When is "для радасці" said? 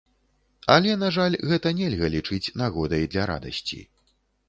3.15-3.79